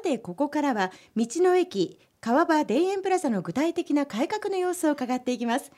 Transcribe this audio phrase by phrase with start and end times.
[0.00, 5.72] さてここからは道の駅川場田園プラザの具体的な改革の様子を伺っていきます。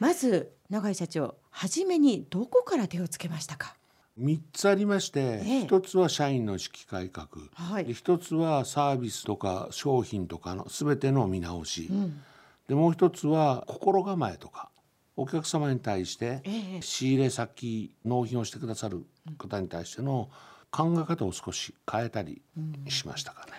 [0.00, 3.76] まず永井社長初めにどこから手をつけましたか
[4.20, 5.42] ？3つありまして、ええ。
[5.62, 7.84] 1つは社員の意識改革、はい。
[7.84, 12.20] で1つはサービスとか商品とかの全ての見直し、ん。
[12.66, 14.70] でもう1つは心構えとか
[15.18, 16.80] お客様に対してええ。
[16.80, 19.04] 仕入れ先納品をしてくださる
[19.36, 20.30] 方に対しての
[20.70, 22.40] 考え方を少し変えたり
[22.88, 23.52] しましたかね。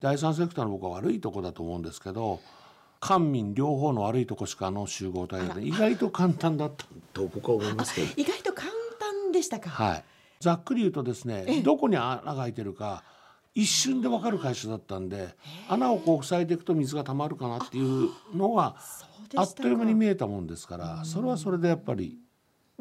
[0.00, 2.40] 第三セクターの僕は悪いとこだと思うんですけど
[3.00, 8.08] 官民両方の悪いとこしかあの集合体で意外と簡単だったと僕は思いますけど。
[8.16, 10.04] 意外と簡単でしたか、はい、
[10.40, 13.04] ざっくり言うとですねどこに穴が開いてるか
[13.56, 15.34] 一瞬で分かる会社だったんで
[15.68, 18.76] 穴をこう塞いでいくと水が溜まるかなっていうのは
[19.34, 22.18] あっという間に見えたもんですからそれはそれでやっぱり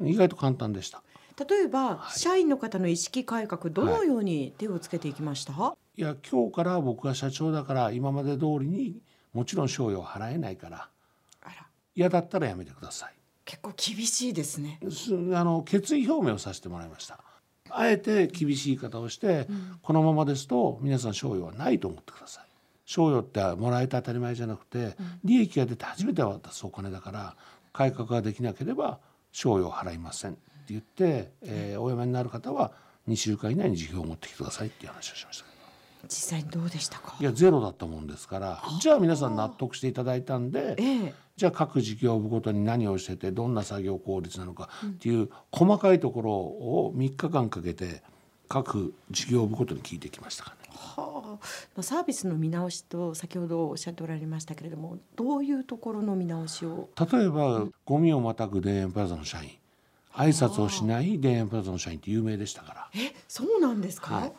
[0.03, 1.01] 意外と簡単でした。
[1.37, 5.51] 例えば、社員の方の意識改革どのように手をつけていきました、
[5.97, 9.01] いや今日から僕が社長だから今まで通りに
[9.33, 10.89] もちろん賞与は払えないから。
[11.93, 13.13] 嫌だったらやめてください。
[13.45, 14.79] 結構厳しいですね。
[14.89, 17.19] すあの決意表明をさせてもらいました
[17.69, 19.47] あえて厳しい言い方をして、
[19.81, 22.45] このままですと皆さん賞与はないと思ってください。
[22.85, 27.35] 賞与ってもらえて当たり前じゃなくて、利益が出て初めて渡すお金だから
[27.73, 28.99] 改革ができなければ
[29.31, 32.71] 賞与を払いませんって言って、えーお辞めになる方は
[33.07, 35.45] 2週間以内に辞表を持ってきてくださいっていう話をしました。
[36.07, 37.15] 実際にどうでしたか？
[37.19, 48.01] いやゼロだったもんですからじゃあ皆さん納得していただいたんで、ええじゃあ各事業部ごとに何をしててどんな作業効率なのかっていう細かいところを3日間かけて
[48.47, 50.57] 各事業部ごとに聞いてきましたかね。
[50.71, 51.37] は
[51.77, 56.89] あ、サービスの見直しと先ほどおっしゃっておられましたけれどもどういうところの見直しを？
[57.11, 59.49] 例えばゴミをまたぐ田園プラザの社員。
[60.13, 62.89] 挨拶をしない田園プラザの社員って有名でしたから。
[62.95, 64.31] えそうなんですか、はい。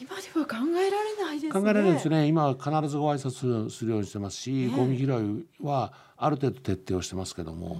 [0.00, 1.60] 今では考えられないですね。
[1.60, 2.26] 考えられないですね。
[2.26, 4.68] 今は必ずご挨拶するようにしてますし、え。
[4.68, 7.78] ゴミ拾いはある程度徹底をしてますけども、はい、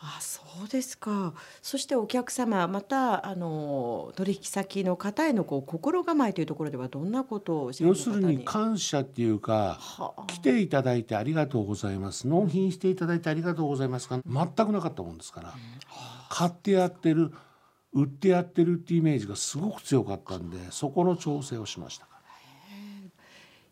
[0.00, 1.34] あそうですか。
[1.60, 10.24] そしてお客様またあの取引先の方へのこう心構えというところではどんなことを要するに方感謝っていうかはあ。
[10.28, 12.28] 来ていただいてありがとうございます。
[12.28, 14.20] 納品していただいてありがとうございますか？
[14.24, 15.54] 全くなかったもんですから。
[16.28, 17.32] 買ってやってる
[17.92, 22.06] 売ってやってるっていうイメージがすごく強かったんでそこの調整をしました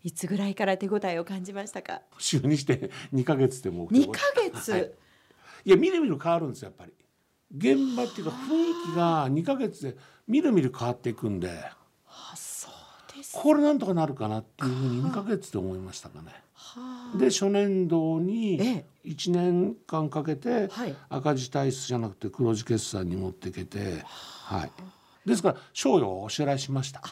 [0.03, 2.01] いつぐらいから手応えを感じましたか？
[2.19, 4.93] 就任して 2ヶ月でもう2ヶ月、はい。
[5.65, 6.93] いやみるみる変わるんですよやっぱり。
[7.57, 9.97] 現場っていうか雰囲気が2ヶ月で
[10.29, 11.51] みるみる変わっていくんで。
[12.07, 13.33] あそうです。
[13.35, 16.33] これなんとかなるかなっていうふうに2ヶ月で思いましたかね。
[16.55, 20.95] はで初年度えにえ1年間かけてはい。
[21.09, 24.71] 赤字体質じゃなくて黒字決算に持っていけて、はい、
[25.29, 27.03] ですから賞与をお支払いしました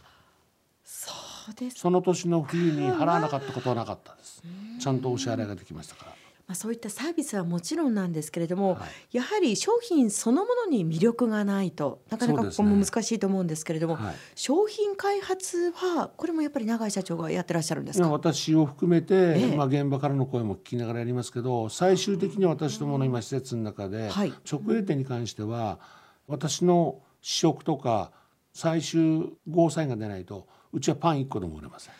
[1.74, 4.42] その年の冬に払わなかったことはなかったです。
[4.80, 6.12] ちゃんとお支払いができましたから。
[6.46, 9.16] まあ、そういったサービスはもちろんなんですけれども、はい。
[9.18, 14.14] やはり商品そのものに魅力がないとなかなかここも難しいと思うんですけれども、はい。
[14.34, 18.08] 商品開発はこれもやっぱり永井社長がやってらっしゃるんですか？
[18.08, 19.56] 私を含めて、ええ。
[19.56, 24.32] まあ、現場からの声も聞きながらやりますけど最終的に私どもの今施設の中で、はい。
[24.50, 25.78] 直営店に関しては
[26.26, 28.10] 私の試食とか
[28.54, 31.94] 最終ゴーサインが出ないとうちはパン1個でも売れません。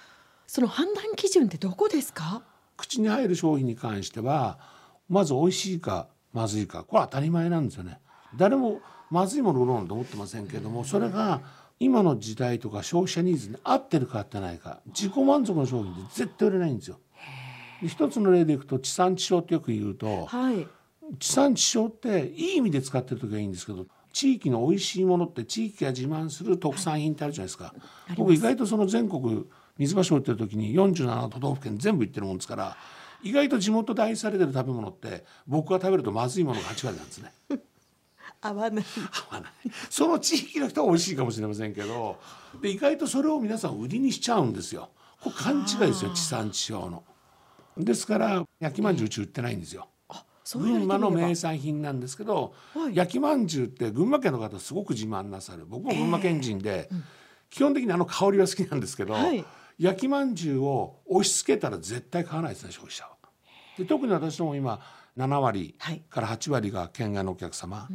[0.46, 2.42] その判断基準ってどこですか？
[2.76, 4.58] 口に入る商品に関しては
[5.08, 6.84] まず美味しいかまずいか。
[6.84, 7.98] これ当たり前なんですよね。
[8.36, 8.80] 誰も
[9.10, 11.40] まずいもの売ろうなんて思ってませんけどもそれが
[11.80, 16.98] 今の時代とか消費者ニーズに合ってるか合ってないか自己満足の商品って絶対売れないんですよ。
[17.80, 20.66] で一つの例でいくと地産地消ってよく言うとはい。
[21.18, 23.86] 地産地消っていい意味で使ってる時はいいんですけど
[24.18, 27.72] 地域の美味しいものって地域が自慢する特産品ってあるじゃないですか、
[28.16, 29.46] 僕意外とその全国
[29.76, 32.76] 水場所売ってる時に47都道府県全部行ってるもんですから
[33.22, 37.32] 意外と地元で愛されてる食べ物って僕が食べるとまずいものが8割なんですね。
[38.42, 38.84] 合わない。
[39.30, 39.52] 合わない。
[39.88, 42.18] その地域の人は美味しいかもしれませんけど
[42.60, 44.90] で意外とそれを皆さん売りにしちゃうんですよ。
[45.20, 47.04] これ勘違いですよ地産地消の。
[47.76, 49.88] ですから焼きまんじゅううち売ってないんですよ
[50.56, 52.96] 群馬の名産品なんですけど、はい。
[52.96, 55.66] 焼きまんじゅうって群馬県の方すごく自慢なさる。
[55.66, 56.88] 僕も群馬県人で、
[57.50, 59.44] 基本的にあの香りは好きなんですけど、はい。
[59.78, 63.10] 焼きまんじゅうを押し付けたら絶対買わないですね消費者は。
[63.76, 64.80] で特に私ども今
[65.16, 66.02] 7割はい。
[66.10, 67.88] から8割が県外のお客様、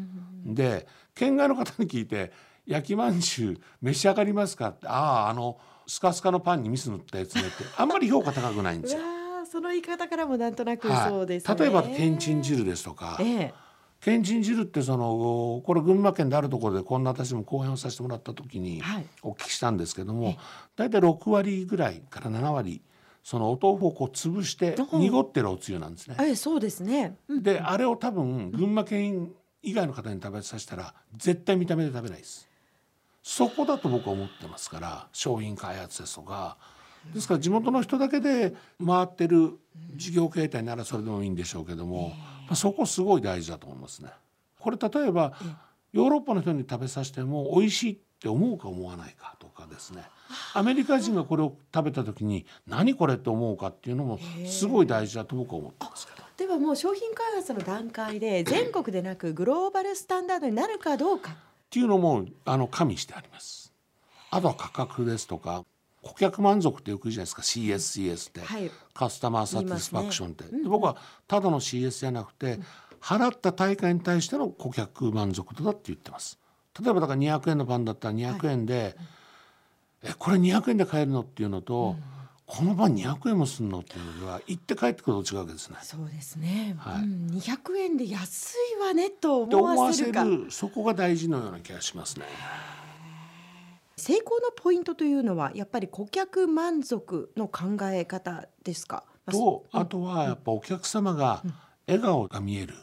[0.45, 2.31] で県外の方に聞いて
[2.65, 5.57] 「焼きまんじゅう召し上がりますか?」って「あああの
[5.87, 9.01] スカスカのパンにミス塗ったやつね」ってあんまり評価高くないんですよ。
[9.53, 11.09] その言い方からもなんとなくはい。
[11.11, 13.19] そうですね、例えばけんちん汁ですとか。
[13.21, 13.53] ええ。
[14.01, 19.05] けんちん汁ってそのこれ群馬県であるところでこんな私も講演をさせてもらった時にはい。
[19.21, 20.37] お聞きしたんですけども、
[20.75, 22.81] 大体6割ぐらいから7割
[23.23, 26.15] そのお豆腐をこう潰してうん濁ってるおつゆなんですね。
[26.19, 27.15] ええそうですね。
[27.27, 27.43] うん。
[27.43, 32.49] であれを多分群馬県以外の方に食べさせたら絶対見た目で食べないです。
[33.21, 36.57] そこだと僕は思ってますから商品開発ですとか
[37.13, 38.53] ですから地元の人だけで
[38.85, 39.59] 回ってる
[39.95, 42.13] 事業形態ならそれでもいいんでしょうけども、
[42.47, 44.09] まあそこすごい大事だと思いますね。
[44.59, 45.33] これ例えば
[45.91, 50.03] ヨーロッパの人に食べさせても美味しいって思うか思わないかとかですね
[50.53, 56.23] アメリカ人がこれを食べた時に何これって思うかっていうのもすごい大事だと僕は思ってますけど。
[56.37, 61.31] ではもう商品開発の段階で 全国でなくグローバルスタンダードになるかどうか。
[61.31, 61.35] っ
[61.69, 63.73] ていうのもあの加味してあります。
[64.31, 65.63] あとは価格ですとか
[66.03, 67.41] 顧客満足ってよく言うじゃないですか。
[67.41, 70.61] CSCS って、はいカスタマーサティスファクションって、ね。
[70.61, 70.97] で僕は
[71.27, 72.59] ただの CS じゃなくて、
[73.01, 76.37] 払った対価に対しての顧客満足度だって言ってます。
[76.79, 78.95] 例えばだから200円のパンだったら200円で、
[80.03, 81.95] えこれ200円で買えるのっていうのと、
[82.45, 85.77] このパン200円もするのっていうのでは行って帰ってくると違うわけですね。
[85.81, 86.75] そうですね。
[86.77, 87.03] はい。
[87.03, 90.23] うん、200円で安いわねと思思わせわせるか。
[90.23, 92.25] るそこが大事のような気がしますね。
[93.95, 99.03] 成功のポイントというのはやっぱり顧客満足の考え方ですか？
[99.25, 101.43] まあとあとはやっぱお客様が
[101.87, 102.73] 笑顔が見える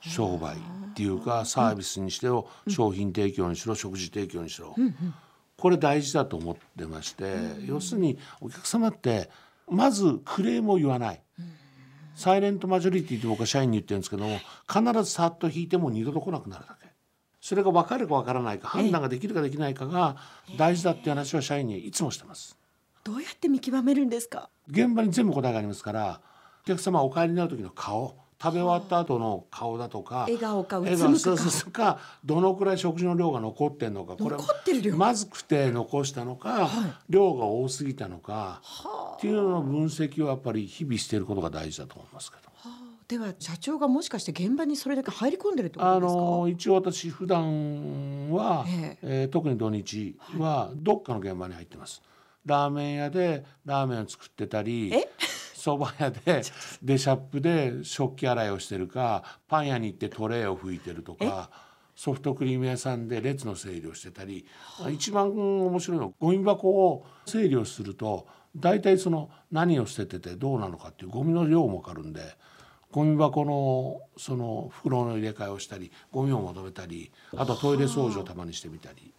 [0.00, 0.58] 商売っ
[0.94, 4.74] ていうかサービスにしても商品提供にしろ食事提供にしろ。
[5.58, 7.34] これ大事だと思ってまして
[7.66, 9.30] 要するにお客様って
[9.68, 11.20] まずクレームを言わない。
[12.14, 16.85] サイレントマジョリティって僕は社員に言ってるんですけども必ずさっと引いても二度と来なくなるだけ
[17.46, 20.16] それが分かるか分からないか判断ができるかできないかが
[20.58, 22.58] 大事だっていう話は社員にいつもしてます。
[23.04, 24.50] どうやって見極めるんですか？
[24.68, 26.20] 現場に全部答えがありますから
[26.64, 32.00] お客様お帰りになる時の顔食べ終わった後の顔だとか笑顔かうつむくか。
[32.24, 36.68] どのくらい食事の量が残ってんのかこれ残ってる量まずくて残したのか、
[37.08, 38.60] 量が多すぎたのか
[39.18, 42.45] っていうのの分析をやっぱり日々していることが大事だと思いますけど。
[43.08, 46.20] では社長がもしかして現場にそれだけ入り込んでるってこあとですか？
[46.20, 49.24] の一応私普段は、ええ。
[49.26, 52.02] ー特に土日はどっかの現場に入ってます。
[52.44, 55.08] ラーメン屋でラーメンを作ってたりえ？
[55.54, 56.42] 蕎麦屋で
[56.82, 61.50] デシャップで食器洗いをしてるかパン屋に行ってトレーを拭いてるとか
[61.96, 64.46] ソフトクリーム屋さんで列の整理をしてたり
[64.92, 72.20] 一番面白いのはゴミ箱を整理をすると大体その何を捨てててどうなのかっていうゴミの量も分かるんで
[72.90, 79.12] ゴミ箱のその袋の入れ替えをしたりゴミをまとめたりあとはトイレ掃除をたまにしてみたり。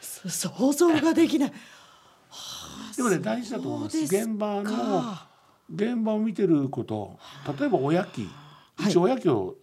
[0.00, 1.52] そ想像ができない。
[2.96, 3.98] でもね大事だと思います。
[3.98, 5.28] 現場のか
[5.74, 7.18] 現場を見てること
[7.58, 8.28] 例えばおやき。
[8.76, 8.88] はい。
[8.88, 9.56] うちおやきを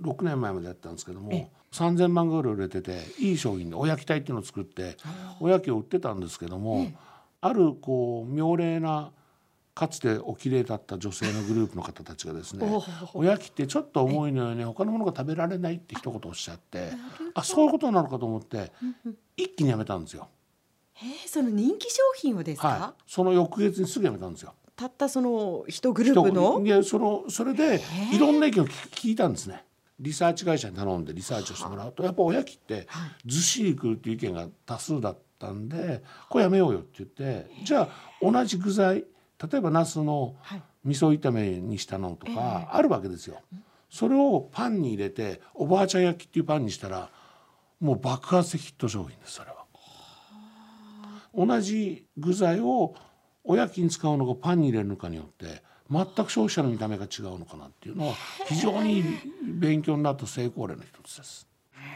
[0.00, 4.96] 6年前までやったんですけども、3,000万ぐらい売れてていい商品でおやき隊っていうのを作って
[5.40, 6.92] おやきを売ってたんですけども、
[7.40, 9.12] あるこう妙齢な
[9.74, 12.66] かつてお綺麗だった女性のグループの方たちがですね
[13.14, 16.90] おおやきってちょっと重いのよね他のものが食べられないって一言おっしゃって
[17.34, 18.70] あそういうことなのかと思って
[19.36, 20.28] 一気にやめたんですよ。
[20.96, 22.68] えー、その人気商品をですか？
[22.68, 24.54] はい、その翌月にすぐやめたんですよ。
[24.76, 26.60] たったその一グループの？
[26.64, 26.68] い。
[26.68, 27.80] やそのそれで
[28.12, 29.64] いろんな意見を聞聞いたんですね。
[29.98, 32.88] リサーチ会社に頼んでリサーチをしてもらうとやっぱおやきって
[33.24, 37.88] ずっしりくるっていう意見が多数だったんでこれやめようよって言ってじゃあ
[38.20, 39.04] 同じ具材
[39.50, 43.40] 例えばナスのはい味噌炒めにしたのとかあるわけですよ。
[43.88, 47.10] それをパンに入れておばあちゃん焼きっていうパンにしたら
[47.78, 49.66] もう爆発的ヒット商品ですそれは。
[51.34, 52.94] 同じ具材を
[53.44, 58.14] おやきに使うのかパンに入れるのかによって全く消費者の見た目が違うのかなっていうのは
[58.46, 59.04] 非常に
[59.44, 61.46] 勉強になった成功例の一つです。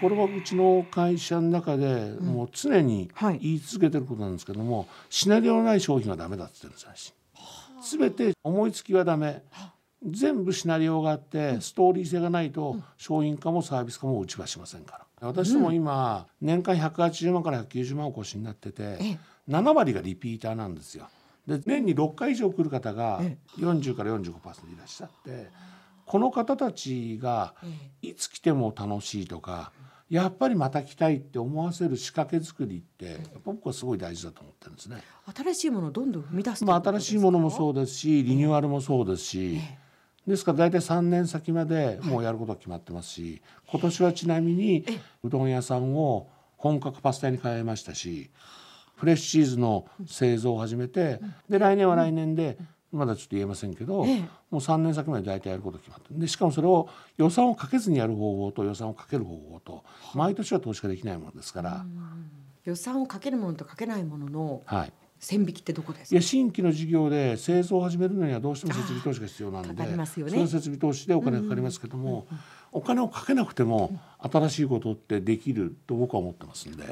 [0.01, 7.15] これはうちの会社の中でもう常にはい言い続けてることなんですけども、シナリオのない商品はダメだって言ってるんですよ。
[7.83, 9.43] 全て思いつきはダメ。
[10.09, 15.29] 全部シナリオがあってストーリー性がないと商品化もサービス化も打ちはしませんから。
[15.29, 19.19] 私ども今年間180万から190万お越しになっててえ
[19.49, 21.09] 7割がリピーターなんですよ。
[21.47, 24.25] で年に6回以上来る方がえ40から45%
[24.75, 25.49] いらっしゃって
[26.05, 27.55] この方たちが
[28.03, 29.73] いつ来ても楽しいとか
[30.09, 35.03] やっぱりまた来たいって思わせる仕掛け作りって僕はすごい大事だと思ってるんですね。
[35.35, 39.61] 新しいものをどんどん生み出すまあ、新しいものもうそうですしリニューアルもそうですし、
[40.27, 44.85] ですから大体3年先までもうやることが決まってますし今年はちなみに
[45.23, 48.31] うどん屋さんを本格パスタに変えましたし
[48.97, 52.59] フレッシュチーズの製造を始めてで来年は来年で
[52.97, 54.21] まだちょっと言えませんけど、ええ。
[54.21, 56.19] もう3年先まで大体やること決まってる。
[56.19, 59.85] でしかもそれを予算をかけずにやる方法と予算をかける方法と
[60.15, 61.87] 毎年は投資ができないものですから、
[62.65, 66.15] 予算をかけるものとかけないもののはい、線引きってどこですか？
[66.15, 70.07] いや新規の事業で製造を始めるのにはどうしても設備投資が必要なんでね。
[70.07, 72.27] その設備投資でお金がかかりますけども、
[72.73, 76.85] お金をかけなくても新しいことってできると僕は思ってますんで。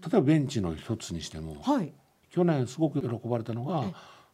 [0.00, 1.92] 例えばベンチの一つにしてもはい。
[2.30, 3.84] 去年すごく喜ばれたのが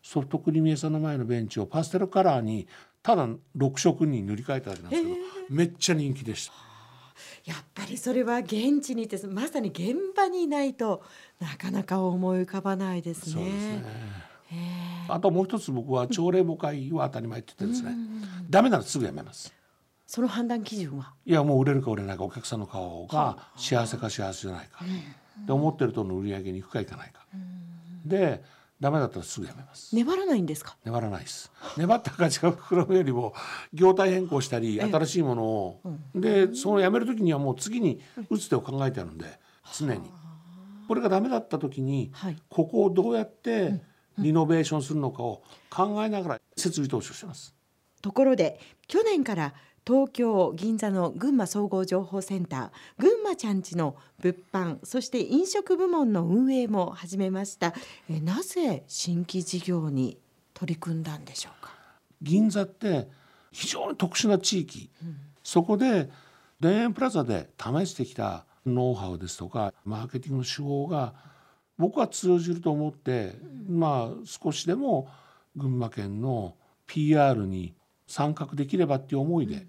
[0.04, 2.68] ソフトクリーム屋さんの前のベンチをパステルカラーに
[3.02, 5.16] ただ6色に塗り替えただけなんですけど
[5.48, 6.52] めっちゃ人気でした。
[7.46, 11.02] やっぱりそれは現地にいてまさに現場にいないと
[11.40, 13.32] なかなか思い浮かばないですね。
[13.32, 13.84] そうですね。
[15.08, 17.96] あともう一つ僕は朝礼誤解は当たり前って言ってですね。
[18.50, 19.54] ダメならすぐやめます。
[20.06, 21.14] その判断基準は？
[21.24, 24.84] いやもう売れるか売れないかお客さんの顔が幸せか幸せじゃないか、
[25.46, 27.26] で思ってるとの売り上げに行くか行かないか、
[28.04, 28.44] で
[28.84, 29.96] ダメだったらすぐやめます。
[29.96, 30.76] 粘らないんですか？
[30.84, 31.50] 粘らないです。
[31.78, 33.32] 粘った赤字が膨らむよりも
[33.72, 35.80] 業態変更したり新しいものを、
[36.14, 39.40] でそのやめる時にはもう次に打つ手を考えてあるんで
[39.74, 40.12] 常に。
[40.86, 42.36] これがダメだった時に、はい。
[42.50, 43.80] ここをどうやって
[44.18, 47.54] リノベーションするのかを考えながら設備投資をしてます。
[48.02, 49.54] ところで去年から
[49.86, 57.74] 東京銀座の群馬総合情報センター群馬ちゃんちの物販そして飲食部門の運営も始めました。
[58.08, 60.16] えなぜ新規事業に
[60.54, 61.70] 取り組んだんでしょうか？
[62.22, 63.08] 銀座って
[63.52, 64.88] 非常に特殊な地域、
[65.42, 66.08] そこで
[66.62, 71.12] 田園プラザで試してきたノウハウですとかマーケティングの手法が
[71.76, 73.34] 僕は通じると思って、
[73.68, 75.08] まあ少しでも
[75.56, 77.74] 群馬県の PR に
[78.06, 79.66] 参画できればっていう思いで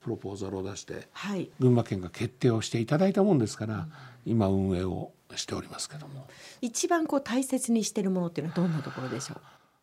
[0.00, 1.50] プロポーザルを出してはい。
[1.58, 3.88] 群馬県が決定をしていただいたもんですから、
[4.26, 6.26] 今運営をしておりますけども。
[6.60, 9.34] 一番こう大切にしているものっていうのはどんなところでしょ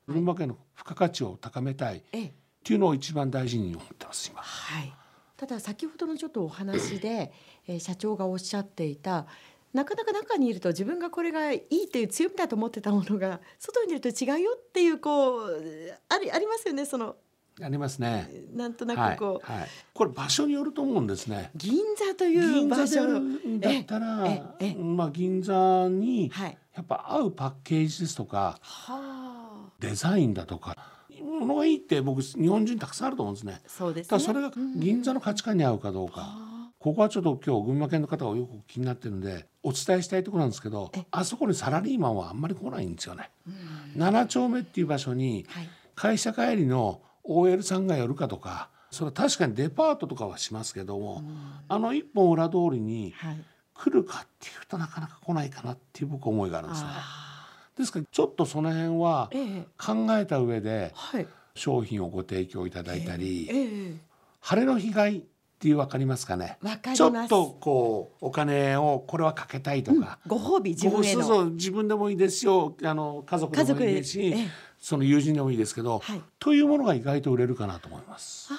[0.07, 0.13] う？
[0.13, 2.19] 群馬県の付加価値を高めたいっえ。
[2.19, 2.33] え
[2.63, 4.39] ていうのを一番大事に思ってます今。
[4.41, 4.93] はい、
[5.35, 7.33] ただ先ほどのちょっとお話で、
[7.67, 9.25] えー社長がおっしゃっていた
[9.73, 17.15] なかなか中にいると自分がこれがいいという強みだと思ってたものが外に出ると違うよっていうこうありありますよねその
[17.63, 18.29] ありますね。
[18.53, 21.51] なんとなはいくこう、はい、これ場所によると思うんですね。
[21.55, 23.01] 銀座という場所
[23.59, 24.27] だったら
[24.77, 26.57] まあ銀座にはい。
[26.75, 29.69] やっぱ合うパッケージですとかはあ。
[29.79, 30.77] デザインだとか
[31.21, 33.61] ものがいいって僕日本人たくさんあると思うんですね。
[33.67, 34.09] そうですね。
[34.09, 36.37] ただそれが銀座の価値観に合うかどうか。
[36.79, 41.05] ここはちょっと今日群馬県の方がよく気になってるんでお伝えしたいところなんですけどえ。
[41.11, 43.29] あそこにサラリーマンはあんまり来ないんですよね。
[43.97, 45.69] 7丁目っていう場所にはい。
[45.93, 51.23] 会社帰りの OL さんが寄るかとかそれは確かにデパートとかはしますけども、
[51.69, 53.43] あの一本裏通りにはい。
[53.73, 56.89] 来るかっていうとなかなか来ないかなっていう僕思いがあるんですね。
[56.91, 59.31] あですからちょっとその辺は
[59.77, 61.27] 考えた上ではい。
[61.55, 63.95] 商品をご提供いただいたり、ええ。
[64.39, 65.23] 晴れの被害
[65.61, 66.57] っていう分かりますかね？
[66.63, 66.97] わかります。
[66.97, 71.21] ちょっとこうお金をこれはかけたいとか、ご褒美自分への。
[71.21, 72.75] そうそう自分でもいいですよ。
[72.83, 74.35] あの家族でもいいですし、
[74.79, 76.21] その友人でもいいですけど、はい。
[76.39, 78.51] というものが意外と売れるかなと思います。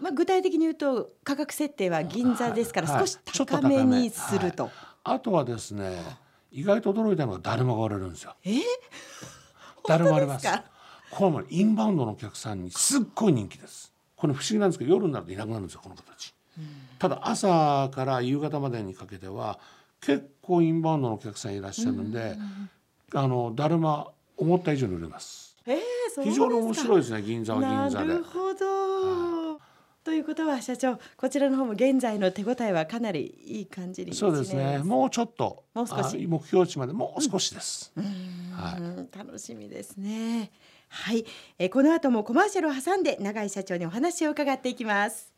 [0.00, 3.00] まあ具体的に言うと価格設定は銀座ですからはい。
[3.02, 4.72] 少し高めにすると、はい。
[5.04, 5.96] あとはですね
[6.50, 8.34] 意外と驚いたのがだるまが割れるんですよ。
[8.42, 8.56] え？
[9.86, 10.48] だるま割れます。
[11.12, 13.92] これもインバウンドのお客さんにすっごい人気です。
[14.20, 16.34] これ不思議なんですけど夜になるといなくなるんですよこの形。
[16.98, 19.58] ただ朝から夕方までにかけては
[20.02, 22.36] 結構インバウンドのお客さんいらっしゃるんで、
[23.14, 25.56] あのだるま思った以上に売れます。
[25.66, 25.76] えー、
[26.14, 28.24] そうですか非常に面白いですね銀座は銀座でなる。
[28.24, 29.60] ほど、
[30.04, 34.80] ということは社長こちらの方も現在の手応えはかなりいい感じにそうですね。
[34.84, 37.92] もうちょっともう少しあ目標値までもう少しです。
[38.52, 38.80] はい。
[38.80, 40.50] うん楽しみですね
[40.90, 41.24] はい、
[41.58, 45.32] えーこの後もコマーシャルを挟んで永井社長にお話を伺っていきます。